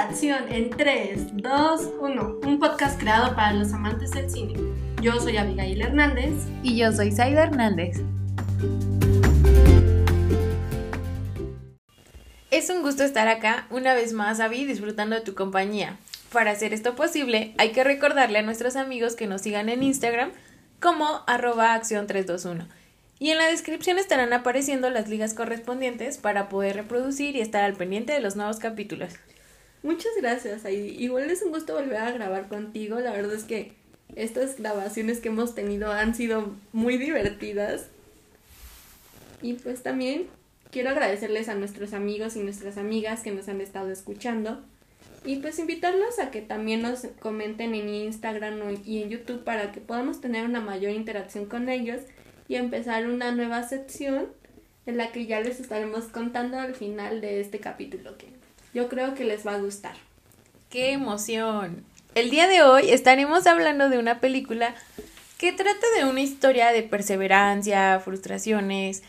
[0.00, 2.40] acción en 3, 2, 1.
[2.46, 4.54] Un podcast creado para los amantes del cine.
[5.02, 6.32] Yo soy Abigail Hernández.
[6.62, 7.98] Y yo soy Zaida Hernández.
[12.50, 15.96] Es un gusto estar acá una vez más, Abby, disfrutando de tu compañía.
[16.32, 20.30] Para hacer esto posible, hay que recordarle a nuestros amigos que nos sigan en Instagram
[20.80, 22.66] como arroba acción 321
[23.18, 27.74] y en la descripción estarán apareciendo las ligas correspondientes para poder reproducir y estar al
[27.74, 29.12] pendiente de los nuevos capítulos.
[29.82, 31.02] Muchas gracias, Heidi.
[31.02, 33.00] Igual es un gusto volver a grabar contigo.
[33.00, 33.72] La verdad es que
[34.14, 37.86] estas grabaciones que hemos tenido han sido muy divertidas.
[39.40, 40.26] Y pues también
[40.70, 44.60] quiero agradecerles a nuestros amigos y nuestras amigas que nos han estado escuchando.
[45.24, 49.80] Y pues invitarlos a que también nos comenten en Instagram y en YouTube para que
[49.80, 52.00] podamos tener una mayor interacción con ellos
[52.48, 54.28] y empezar una nueva sección
[54.86, 58.39] en la que ya les estaremos contando al final de este capítulo que
[58.72, 59.94] yo creo que les va a gustar.
[60.70, 61.84] ¡Qué emoción!
[62.14, 64.74] El día de hoy estaremos hablando de una película
[65.38, 69.02] que trata de una historia de perseverancia, frustraciones.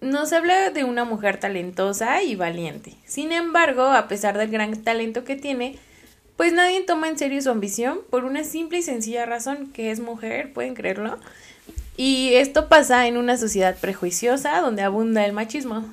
[0.00, 2.94] Nos habla de una mujer talentosa y valiente.
[3.06, 5.78] Sin embargo, a pesar del gran talento que tiene,
[6.36, 10.00] pues nadie toma en serio su ambición por una simple y sencilla razón que es
[10.00, 11.18] mujer, pueden creerlo.
[11.96, 15.84] Y esto pasa en una sociedad prejuiciosa donde abunda el machismo.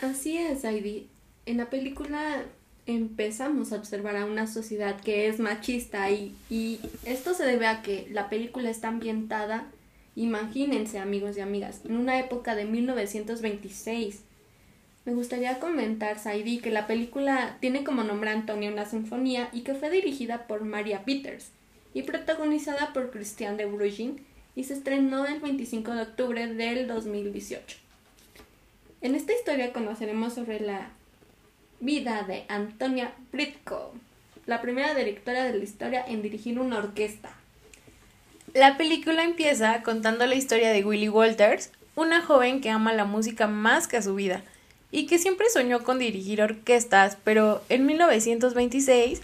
[0.00, 1.08] Así es, Heidi.
[1.46, 2.42] En la película
[2.86, 7.82] empezamos a observar a una sociedad que es machista y, y esto se debe a
[7.82, 9.66] que la película está ambientada,
[10.16, 14.20] imagínense amigos y amigas, en una época de 1926.
[15.04, 19.74] Me gustaría comentar, Saidi, que la película tiene como nombre Antonia una sinfonía y que
[19.74, 21.50] fue dirigida por Maria Peters
[21.92, 24.14] y protagonizada por Christian de Brugge
[24.56, 27.76] y se estrenó el 25 de octubre del 2018.
[29.02, 30.90] En esta historia conoceremos sobre la
[31.84, 33.92] vida de Antonia Britko,
[34.46, 37.30] la primera directora de la historia en dirigir una orquesta.
[38.54, 43.46] La película empieza contando la historia de Willie Walters, una joven que ama la música
[43.46, 44.42] más que a su vida
[44.90, 49.20] y que siempre soñó con dirigir orquestas, pero en 1926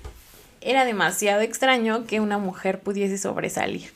[0.60, 3.90] era demasiado extraño que una mujer pudiese sobresalir.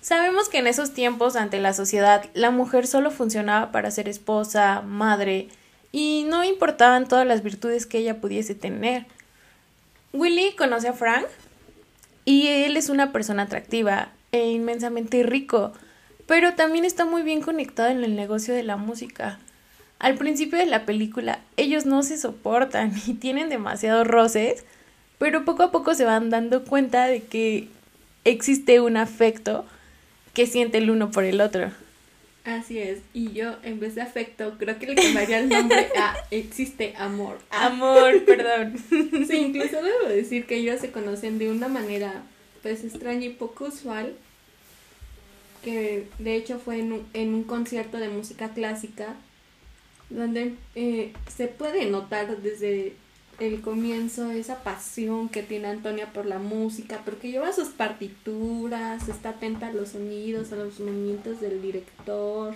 [0.00, 4.80] Sabemos que en esos tiempos ante la sociedad la mujer solo funcionaba para ser esposa,
[4.82, 5.48] madre,
[5.92, 9.06] y no importaban todas las virtudes que ella pudiese tener.
[10.12, 11.26] Willy conoce a Frank
[12.24, 15.72] y él es una persona atractiva e inmensamente rico,
[16.26, 19.38] pero también está muy bien conectado en el negocio de la música.
[19.98, 24.64] Al principio de la película ellos no se soportan y tienen demasiados roces,
[25.18, 27.68] pero poco a poco se van dando cuenta de que
[28.24, 29.64] existe un afecto
[30.34, 31.72] que siente el uno por el otro.
[32.44, 36.16] Así es, y yo en vez de afecto creo que le cambiaría el nombre a
[36.30, 37.38] existe amor.
[37.50, 38.76] Amor, perdón.
[39.26, 42.22] Sí, incluso debo decir que ellos se conocen de una manera
[42.62, 44.14] pues extraña y poco usual,
[45.62, 49.16] que de hecho fue en un, en un concierto de música clásica,
[50.08, 52.94] donde eh, se puede notar desde
[53.40, 59.30] el comienzo, esa pasión que tiene Antonia por la música, porque lleva sus partituras, está
[59.30, 62.54] atenta a los sonidos, a los movimientos del director.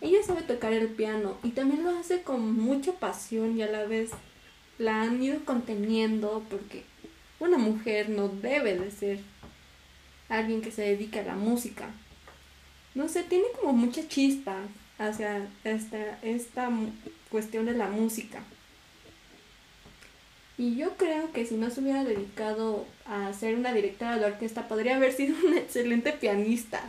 [0.00, 3.84] Ella sabe tocar el piano y también lo hace con mucha pasión y a la
[3.84, 4.10] vez
[4.78, 6.84] la han ido conteniendo porque
[7.38, 9.20] una mujer no debe de ser
[10.30, 11.90] alguien que se dedique a la música.
[12.94, 14.56] No sé, tiene como mucha chispa
[14.98, 16.70] hacia esta, esta
[17.30, 18.42] cuestión de la música.
[20.58, 24.68] Y yo creo que si no se hubiera dedicado a ser una directora de orquesta,
[24.68, 26.82] podría haber sido una excelente pianista.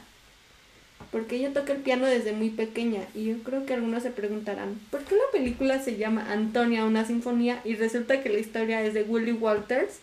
[1.12, 3.02] Porque ella toca el piano desde muy pequeña.
[3.14, 7.06] Y yo creo que algunos se preguntarán, ¿por qué la película se llama Antonia, una
[7.06, 7.62] sinfonía?
[7.64, 10.00] Y resulta que la historia es de Willie Walters.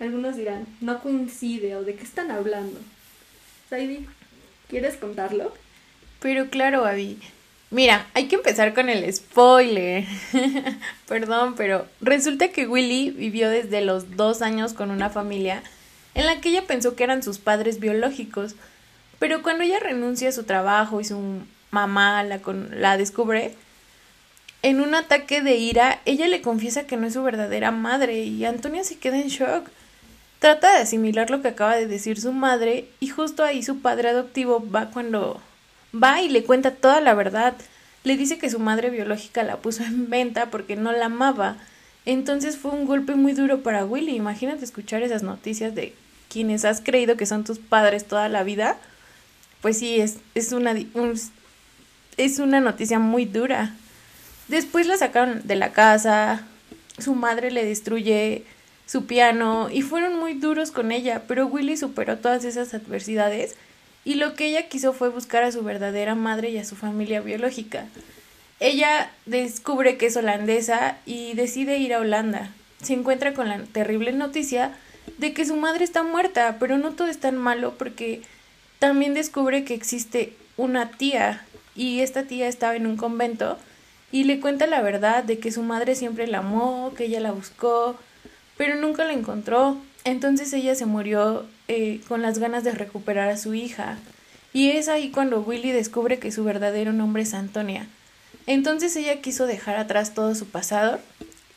[0.00, 2.78] Algunos dirán, no coincide o de qué están hablando.
[3.70, 4.06] Saidi,
[4.68, 5.54] ¿quieres contarlo?
[6.20, 7.18] Pero claro, Abby.
[7.72, 10.04] Mira, hay que empezar con el spoiler.
[11.08, 15.62] Perdón, pero resulta que Willy vivió desde los dos años con una familia
[16.14, 18.56] en la que ella pensó que eran sus padres biológicos.
[19.18, 21.18] Pero cuando ella renuncia a su trabajo y su
[21.70, 22.40] mamá la,
[22.72, 23.54] la descubre,
[24.60, 28.44] en un ataque de ira, ella le confiesa que no es su verdadera madre y
[28.44, 29.70] Antonia se queda en shock.
[30.40, 34.10] Trata de asimilar lo que acaba de decir su madre y justo ahí su padre
[34.10, 35.40] adoptivo va cuando
[35.94, 37.54] Va y le cuenta toda la verdad.
[38.04, 41.56] Le dice que su madre biológica la puso en venta porque no la amaba.
[42.04, 44.16] Entonces fue un golpe muy duro para Willy.
[44.16, 45.94] Imagínate escuchar esas noticias de
[46.28, 48.76] quienes has creído que son tus padres toda la vida.
[49.60, 50.74] Pues sí, es, es, una,
[52.16, 53.74] es una noticia muy dura.
[54.48, 56.46] Después la sacaron de la casa,
[56.98, 58.44] su madre le destruye
[58.86, 63.56] su piano y fueron muy duros con ella, pero Willy superó todas esas adversidades
[64.04, 67.20] y lo que ella quiso fue buscar a su verdadera madre y a su familia
[67.20, 67.86] biológica.
[68.60, 72.50] Ella descubre que es holandesa y decide ir a Holanda.
[72.82, 74.76] Se encuentra con la terrible noticia
[75.18, 78.22] de que su madre está muerta, pero no todo es tan malo porque
[78.78, 81.44] también descubre que existe una tía
[81.74, 83.58] y esta tía estaba en un convento
[84.10, 87.32] y le cuenta la verdad de que su madre siempre la amó, que ella la
[87.32, 87.96] buscó,
[88.56, 89.78] pero nunca la encontró.
[90.04, 93.98] Entonces ella se murió eh, con las ganas de recuperar a su hija.
[94.52, 97.86] Y es ahí cuando Willy descubre que su verdadero nombre es Antonia.
[98.46, 100.98] Entonces ella quiso dejar atrás todo su pasado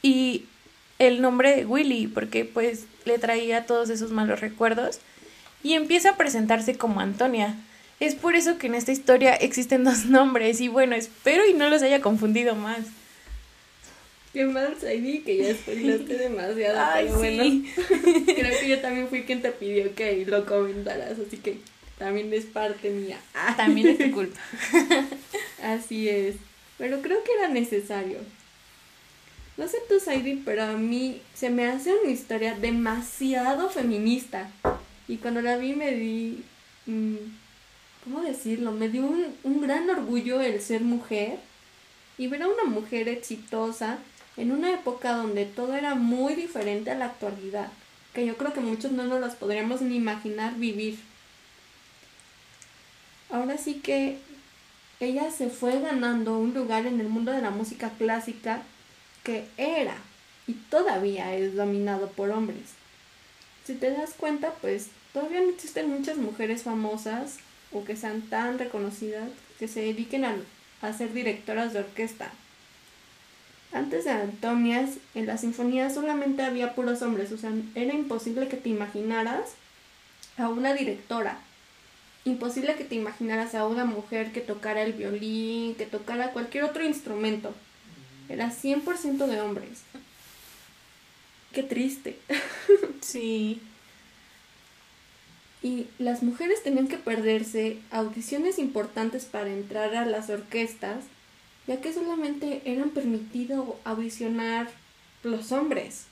[0.02, 0.46] y
[1.00, 5.00] el nombre de Willy, porque pues le traía todos esos malos recuerdos,
[5.64, 7.56] y empieza a presentarse como Antonia.
[8.00, 11.70] Es por eso que en esta historia existen dos nombres y bueno, espero y no
[11.70, 12.80] los haya confundido más.
[14.36, 17.44] Qué mal, Saidi, que ya spoilaste demasiado, Ay, pero bueno.
[18.26, 21.60] Creo que yo también fui quien te pidió que lo comentaras, así que
[21.98, 23.18] también es parte mía.
[23.34, 24.38] Ah, También es tu culpa.
[25.64, 26.36] Así es.
[26.78, 28.18] Pero creo que era necesario.
[29.56, 34.52] No sé tú, Saidi, pero a mí se me hace una historia demasiado feminista.
[35.08, 36.44] Y cuando la vi me di...
[36.88, 37.16] mm,
[38.04, 38.74] ¿Cómo decirlo?
[38.74, 41.38] Me dio un, un gran orgullo el ser mujer
[42.18, 44.00] y ver a una mujer exitosa
[44.38, 47.70] en una época donde todo era muy diferente a la actualidad,
[48.14, 51.00] que yo creo que muchos no nos las podríamos ni imaginar vivir.
[53.30, 54.18] Ahora sí que
[55.00, 58.62] ella se fue ganando un lugar en el mundo de la música clásica
[59.24, 59.98] que era
[60.48, 62.74] y todavía es dominado por hombres.
[63.66, 67.38] Si te das cuenta, pues todavía no existen muchas mujeres famosas
[67.72, 69.30] o que sean tan reconocidas
[69.60, 70.36] que se dediquen a,
[70.82, 72.32] a ser directoras de orquesta.
[73.86, 78.58] Antes de Antonias, en las sinfonías solamente había puros hombres, o sea, era imposible que
[78.58, 79.52] te imaginaras
[80.38, 81.38] a una directora.
[82.24, 86.84] Imposible que te imaginaras a una mujer que tocara el violín, que tocara cualquier otro
[86.84, 87.54] instrumento.
[88.28, 89.84] Era 100% de hombres.
[91.54, 92.18] Qué triste.
[93.02, 93.62] Sí.
[95.62, 101.04] Y las mujeres tenían que perderse audiciones importantes para entrar a las orquestas,
[101.68, 104.70] ya que solamente eran permitido audicionar
[105.24, 106.06] los hombres.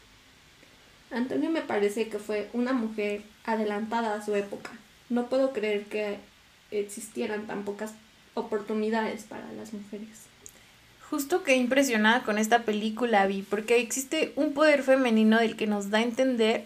[1.11, 4.71] Antonio me parece que fue una mujer adelantada a su época.
[5.09, 6.17] No puedo creer que
[6.71, 7.93] existieran tan pocas
[8.33, 10.23] oportunidades para las mujeres.
[11.09, 15.91] Justo quedé impresionada con esta película, Vi, porque existe un poder femenino del que nos
[15.91, 16.63] da a entender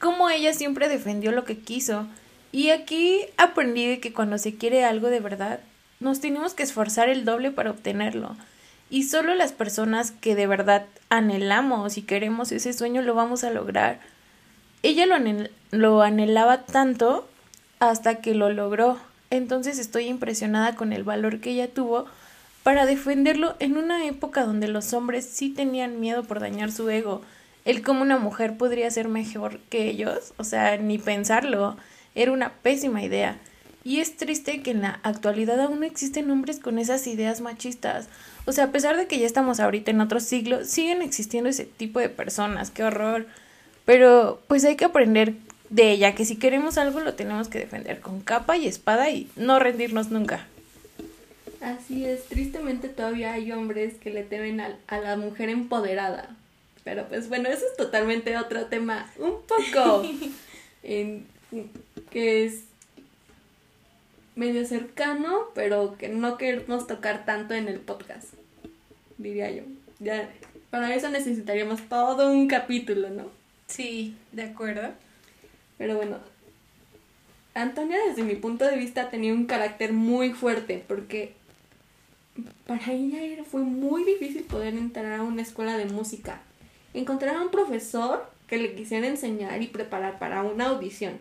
[0.00, 2.08] cómo ella siempre defendió lo que quiso.
[2.50, 5.60] Y aquí aprendí de que cuando se quiere algo de verdad,
[6.00, 8.36] nos tenemos que esforzar el doble para obtenerlo.
[8.90, 13.50] Y solo las personas que de verdad anhelamos y queremos ese sueño lo vamos a
[13.50, 13.98] lograr.
[14.82, 17.26] Ella lo, anhel- lo anhelaba tanto
[17.80, 18.98] hasta que lo logró.
[19.30, 22.06] Entonces estoy impresionada con el valor que ella tuvo
[22.62, 27.22] para defenderlo en una época donde los hombres sí tenían miedo por dañar su ego.
[27.64, 31.76] El cómo una mujer podría ser mejor que ellos, o sea, ni pensarlo,
[32.14, 33.38] era una pésima idea.
[33.84, 38.08] Y es triste que en la actualidad aún no existen hombres con esas ideas machistas.
[38.46, 41.64] O sea, a pesar de que ya estamos ahorita en otro siglo, siguen existiendo ese
[41.66, 42.70] tipo de personas.
[42.70, 43.26] Qué horror.
[43.84, 45.34] Pero pues hay que aprender
[45.68, 49.28] de ella, que si queremos algo lo tenemos que defender con capa y espada y
[49.36, 50.46] no rendirnos nunca.
[51.60, 56.34] Así es, tristemente todavía hay hombres que le temen a, a la mujer empoderada.
[56.84, 60.04] Pero pues bueno, eso es totalmente otro tema, un poco
[60.82, 61.26] en-
[62.10, 62.60] que es
[64.36, 68.34] medio cercano, pero que no queremos tocar tanto en el podcast,
[69.18, 69.62] diría yo.
[70.00, 70.30] Ya,
[70.70, 73.26] para eso necesitaríamos todo un capítulo, ¿no?
[73.66, 74.92] Sí, de acuerdo.
[75.78, 76.18] Pero bueno,
[77.54, 81.34] Antonia desde mi punto de vista tenía un carácter muy fuerte porque
[82.66, 86.42] para ella fue muy difícil poder entrar a una escuela de música.
[86.92, 91.18] Encontrar a un profesor que le quisiera enseñar y preparar para una audición.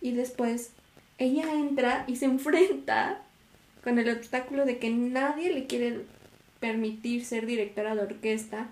[0.00, 0.70] Y después
[1.18, 3.22] ella entra y se enfrenta
[3.82, 6.00] con el obstáculo de que nadie le quiere
[6.60, 8.68] permitir ser directora de orquesta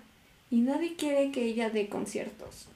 [0.49, 2.67] y nadie quiere que ella dé conciertos.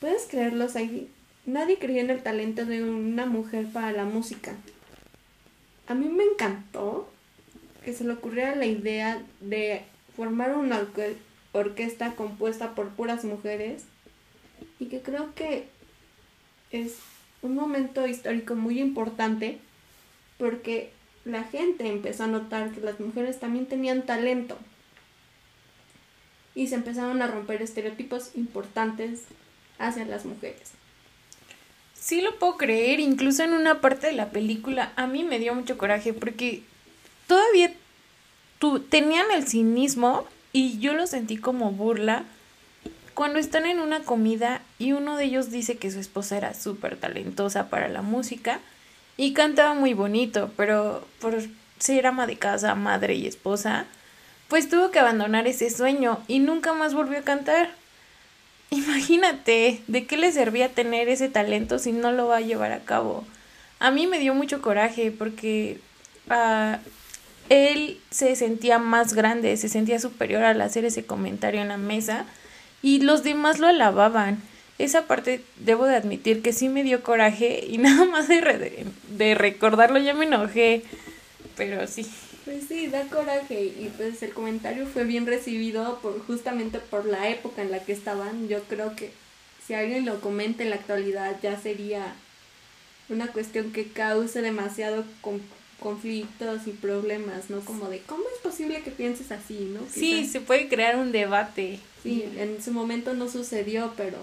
[0.00, 1.08] ¿Puedes creerlo, Saidi?
[1.46, 4.54] Nadie creía en el talento de una mujer para la música.
[5.86, 7.08] A mí me encantó
[7.84, 9.82] que se le ocurriera la idea de
[10.16, 11.16] formar una orque-
[11.52, 13.84] orquesta compuesta por puras mujeres
[14.78, 15.66] y que creo que
[16.70, 16.96] es
[17.42, 19.58] un momento histórico muy importante
[20.38, 20.92] porque
[21.24, 24.58] la gente empezó a notar que las mujeres también tenían talento.
[26.54, 29.22] y se empezaron a romper estereotipos importantes
[29.78, 30.72] hacia las mujeres.
[31.94, 35.54] Sí lo puedo creer, incluso en una parte de la película a mí me dio
[35.54, 36.62] mucho coraje porque
[37.26, 37.72] todavía
[38.58, 42.24] tu, tenían el cinismo y yo lo sentí como burla
[43.22, 46.96] cuando están en una comida y uno de ellos dice que su esposa era súper
[46.96, 48.58] talentosa para la música
[49.16, 51.40] y cantaba muy bonito, pero por
[51.78, 53.86] ser ama de casa, madre y esposa,
[54.48, 57.70] pues tuvo que abandonar ese sueño y nunca más volvió a cantar.
[58.70, 62.80] Imagínate, ¿de qué le servía tener ese talento si no lo va a llevar a
[62.80, 63.24] cabo?
[63.78, 65.78] A mí me dio mucho coraje porque
[66.28, 66.76] uh,
[67.50, 72.26] él se sentía más grande, se sentía superior al hacer ese comentario en la mesa
[72.82, 74.42] y los demás lo alababan.
[74.78, 79.98] Esa parte debo de admitir que sí me dio coraje y nada más de, recordarlo
[79.98, 80.82] ya me enojé,
[81.56, 82.06] pero sí.
[82.44, 87.28] Pues sí, da coraje y pues el comentario fue bien recibido por justamente por la
[87.28, 88.48] época en la que estaban.
[88.48, 89.12] Yo creo que
[89.64, 92.14] si alguien lo comenta en la actualidad ya sería
[93.08, 95.04] una cuestión que cause demasiado
[95.82, 97.60] conflictos y problemas, ¿no?
[97.60, 99.80] Como de cómo es posible que pienses así, ¿no?
[99.92, 101.80] Sí, se puede crear un debate.
[102.02, 104.18] Sí, en su momento no sucedió, pero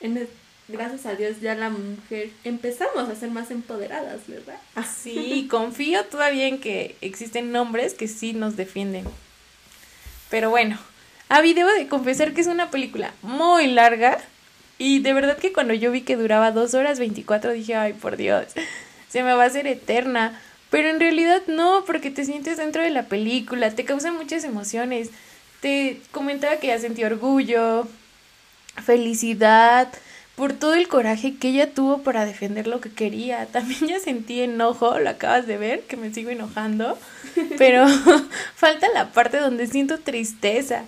[0.00, 0.28] en
[0.68, 4.58] gracias a Dios ya la mujer empezamos a ser más empoderadas, ¿verdad?
[5.02, 9.04] Sí, confío todavía en que existen nombres que sí nos defienden.
[10.30, 10.78] Pero bueno,
[11.28, 14.18] a debo de confesar que es una película muy larga
[14.78, 18.16] y de verdad que cuando yo vi que duraba dos horas 24 dije, ay por
[18.16, 18.46] Dios,
[19.08, 20.40] se me va a hacer eterna.
[20.70, 25.10] Pero en realidad no, porque te sientes dentro de la película, te causa muchas emociones.
[25.60, 27.88] Te comentaba que ya sentí orgullo,
[28.84, 29.88] felicidad,
[30.38, 33.46] por todo el coraje que ella tuvo para defender lo que quería.
[33.52, 36.96] También ya sentí enojo, lo acabas de ver, que me sigo enojando,
[37.58, 37.86] pero
[38.54, 40.84] falta la parte donde siento tristeza.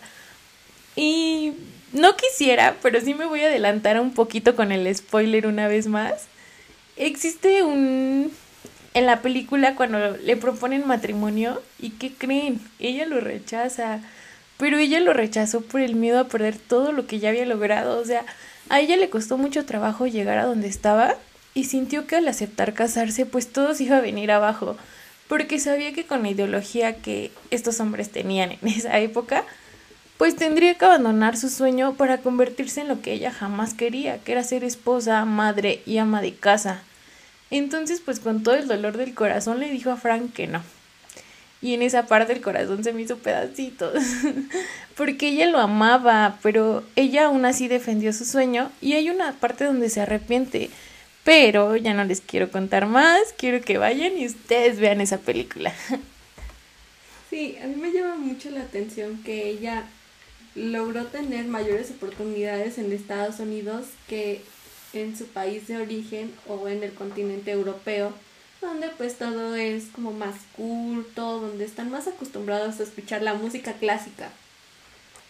[0.95, 1.55] Y
[1.93, 5.87] no quisiera, pero sí me voy a adelantar un poquito con el spoiler una vez
[5.87, 6.27] más.
[7.01, 8.31] Existe un...
[8.93, 12.61] En la película cuando le proponen matrimonio y ¿qué creen?
[12.79, 14.01] Ella lo rechaza,
[14.59, 17.99] pero ella lo rechazó por el miedo a perder todo lo que ya había logrado,
[17.99, 18.27] o sea,
[18.69, 21.15] a ella le costó mucho trabajo llegar a donde estaba
[21.55, 24.77] y sintió que al aceptar casarse pues todo se iba a venir abajo,
[25.27, 29.45] porque sabía que con la ideología que estos hombres tenían en esa época,
[30.19, 34.33] pues tendría que abandonar su sueño para convertirse en lo que ella jamás quería, que
[34.33, 36.83] era ser esposa, madre y ama de casa.
[37.51, 40.63] Entonces pues con todo el dolor del corazón le dijo a Frank que no,
[41.63, 44.03] y en esa parte el corazón se me hizo pedacitos,
[44.97, 49.65] porque ella lo amaba, pero ella aún así defendió su sueño y hay una parte
[49.65, 50.71] donde se arrepiente,
[51.23, 55.73] pero ya no les quiero contar más, quiero que vayan y ustedes vean esa película.
[57.29, 59.85] Sí, a mí me llama mucho la atención que ella
[60.57, 64.43] logró tener mayores oportunidades en Estados Unidos que
[64.93, 68.13] en su país de origen o en el continente europeo
[68.61, 73.75] donde pues todo es como más culto, donde están más acostumbrados a escuchar la música
[73.75, 74.31] clásica.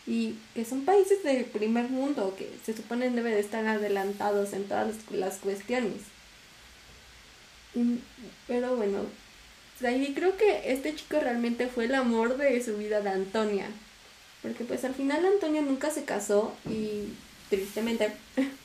[0.06, 4.64] Y que son países del primer mundo que se suponen deben de estar adelantados en
[4.64, 6.02] todas las cuestiones.
[8.48, 9.04] pero bueno,
[9.86, 13.66] ahí creo que este chico realmente fue el amor de su vida de Antonia.
[14.42, 17.12] Porque pues al final Antonia nunca se casó y
[17.48, 18.12] tristemente.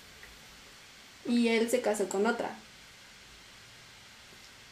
[1.27, 2.55] y él se casó con otra.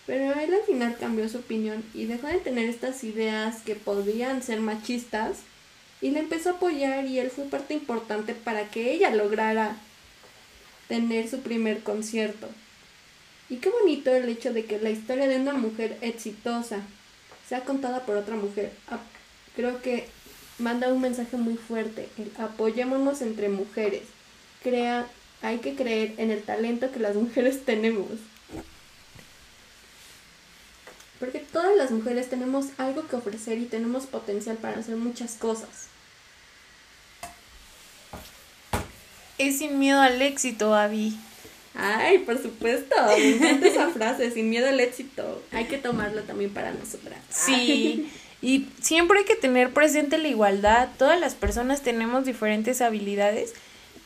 [0.05, 4.43] Pero él al final cambió su opinión y dejó de tener estas ideas que podían
[4.43, 5.39] ser machistas
[6.01, 9.77] y le empezó a apoyar y él fue parte importante para que ella lograra
[10.89, 12.50] tener su primer concierto.
[13.50, 16.81] Y qué bonito el hecho de que la historia de una mujer exitosa
[17.48, 18.72] sea contada por otra mujer.
[18.89, 19.00] Ah,
[19.55, 20.07] creo que
[20.60, 22.10] manda un mensaje muy fuerte.
[22.38, 24.03] apoyémonos entre mujeres.
[24.62, 25.07] Crea,
[25.44, 28.08] hay que creer en el talento que las mujeres tenemos.
[31.20, 35.88] Porque todas las mujeres tenemos algo que ofrecer y tenemos potencial para hacer muchas cosas.
[39.38, 41.18] Es sin miedo al éxito, Abby.
[41.76, 45.42] Ay, por supuesto, me encanta esa frase, sin miedo al éxito.
[45.52, 47.20] Hay que tomarlo también para nosotras.
[47.30, 48.10] Sí,
[48.42, 50.90] y siempre hay que tener presente la igualdad.
[50.98, 53.54] Todas las personas tenemos diferentes habilidades.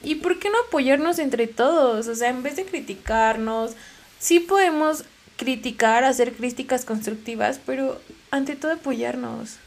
[0.03, 2.07] ¿Y por qué no apoyarnos entre todos?
[2.07, 3.71] O sea, en vez de criticarnos,
[4.19, 5.03] sí podemos
[5.37, 7.99] criticar, hacer críticas constructivas, pero
[8.31, 9.57] ante todo apoyarnos.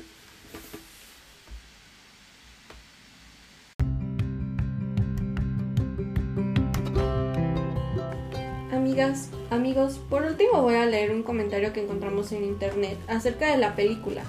[8.73, 13.57] Amigas, amigos, por último voy a leer un comentario que encontramos en internet acerca de
[13.57, 14.23] la película.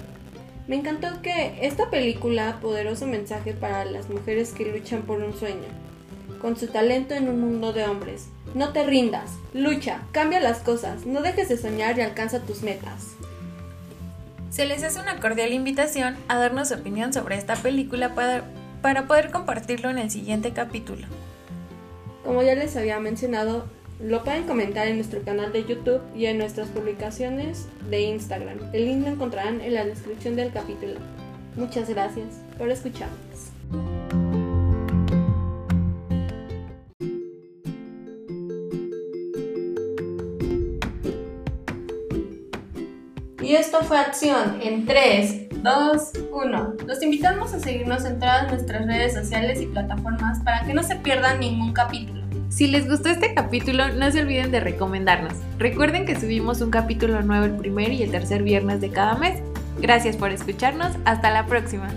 [0.68, 5.66] Me encantó que esta película, poderoso mensaje para las mujeres que luchan por un sueño,
[6.42, 8.26] con su talento en un mundo de hombres.
[8.54, 13.14] No te rindas, lucha, cambia las cosas, no dejes de soñar y alcanza tus metas.
[14.50, 18.44] Se les hace una cordial invitación a darnos su opinión sobre esta película para,
[18.82, 21.06] para poder compartirlo en el siguiente capítulo.
[22.24, 23.64] Como ya les había mencionado,
[24.00, 28.58] lo pueden comentar en nuestro canal de YouTube y en nuestras publicaciones de Instagram.
[28.72, 30.98] El link lo encontrarán en la descripción del capítulo.
[31.56, 32.26] Muchas gracias
[32.58, 33.51] por escucharnos.
[43.42, 46.74] Y esto fue Acción en 3, 2, 1.
[46.86, 50.94] Los invitamos a seguirnos en todas nuestras redes sociales y plataformas para que no se
[50.96, 52.22] pierdan ningún capítulo.
[52.50, 55.32] Si les gustó este capítulo, no se olviden de recomendarnos.
[55.58, 59.40] Recuerden que subimos un capítulo nuevo el primer y el tercer viernes de cada mes.
[59.80, 60.92] Gracias por escucharnos.
[61.04, 61.88] Hasta la próxima.